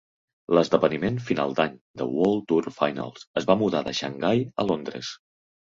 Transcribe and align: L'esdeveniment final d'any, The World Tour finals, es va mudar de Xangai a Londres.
L'esdeveniment 0.57 1.19
final 1.27 1.53
d'any, 1.59 1.75
The 2.03 2.09
World 2.15 2.49
Tour 2.53 2.75
finals, 2.81 3.29
es 3.43 3.51
va 3.53 3.61
mudar 3.63 3.87
de 3.91 3.99
Xangai 4.03 4.47
a 4.65 4.69
Londres. 4.73 5.19